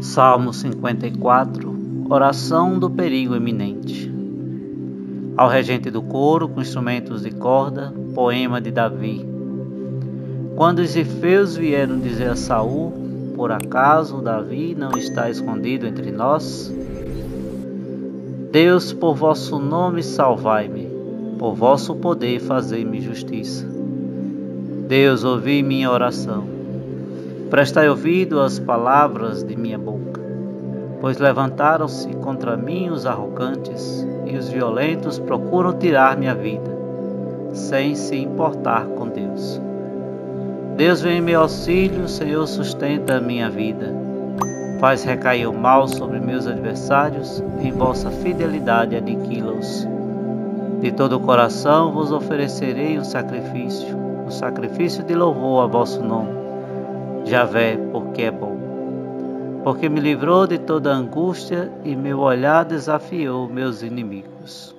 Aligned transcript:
Salmo 0.00 0.52
54 0.52 2.06
Oração 2.08 2.78
do 2.78 2.88
perigo 2.88 3.34
iminente. 3.34 4.08
Ao 5.36 5.48
regente 5.48 5.90
do 5.90 6.00
coro, 6.00 6.48
com 6.48 6.60
instrumentos 6.60 7.22
de 7.22 7.32
corda, 7.32 7.92
poema 8.14 8.60
de 8.60 8.70
Davi. 8.70 9.26
Quando 10.54 10.78
os 10.78 10.94
efeus 10.94 11.56
vieram 11.56 11.98
dizer 11.98 12.30
a 12.30 12.36
Saul, 12.36 12.92
por 13.34 13.50
acaso 13.50 14.22
Davi 14.22 14.74
não 14.78 14.92
está 14.96 15.28
escondido 15.28 15.84
entre 15.86 16.12
nós? 16.12 16.72
Deus, 18.52 18.92
por 18.92 19.16
vosso 19.16 19.58
nome 19.58 20.02
salvai-me, 20.04 20.88
por 21.38 21.54
vosso 21.54 21.96
poder 21.96 22.38
fazei-me 22.38 23.00
justiça. 23.00 23.66
Deus, 24.86 25.24
ouvi 25.24 25.60
minha 25.62 25.90
oração 25.90 26.57
Prestai 27.50 27.88
ouvido 27.88 28.40
às 28.40 28.58
palavras 28.58 29.42
de 29.42 29.56
minha 29.56 29.78
boca, 29.78 30.20
pois 31.00 31.16
levantaram-se 31.16 32.14
contra 32.16 32.58
mim 32.58 32.90
os 32.90 33.06
arrogantes 33.06 34.06
e 34.26 34.36
os 34.36 34.50
violentos 34.50 35.18
procuram 35.18 35.72
tirar 35.72 36.14
minha 36.18 36.34
vida, 36.34 36.70
sem 37.54 37.94
se 37.94 38.16
importar 38.16 38.84
com 38.88 39.08
Deus. 39.08 39.58
Deus 40.76 41.00
vem 41.00 41.18
em 41.18 41.22
meu 41.22 41.40
auxílio, 41.40 42.06
Senhor 42.06 42.46
sustenta 42.46 43.16
a 43.16 43.20
minha 43.20 43.48
vida. 43.48 43.94
Faz 44.78 45.02
recair 45.02 45.46
o 45.46 45.58
mal 45.58 45.88
sobre 45.88 46.20
meus 46.20 46.46
adversários, 46.46 47.42
em 47.60 47.72
vossa 47.72 48.10
fidelidade 48.10 48.94
aniquila-os. 48.94 49.88
De 50.82 50.92
todo 50.92 51.16
o 51.16 51.20
coração 51.20 51.92
vos 51.92 52.12
oferecerei 52.12 52.98
um 52.98 53.04
sacrifício, 53.04 53.96
um 54.26 54.30
sacrifício 54.30 55.02
de 55.02 55.14
louvor 55.14 55.64
a 55.64 55.66
vosso 55.66 56.04
nome 56.04 56.37
Javé, 57.24 57.76
porque 57.92 58.22
é 58.22 58.30
bom. 58.30 58.56
Porque 59.64 59.88
me 59.88 60.00
livrou 60.00 60.46
de 60.46 60.58
toda 60.58 60.92
angústia 60.92 61.70
e 61.84 61.94
meu 61.96 62.20
olhar 62.20 62.64
desafiou 62.64 63.48
meus 63.48 63.82
inimigos. 63.82 64.77